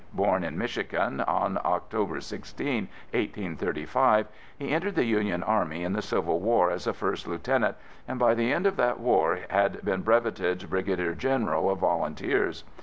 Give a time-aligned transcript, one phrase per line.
[0.15, 4.27] Born in Michigan on October 16, 1835,
[4.57, 7.77] he entered the Union Army in the Civil War as a first lieutenant
[8.07, 12.63] and by the end of that war had been breveted brigadier general of volunteers.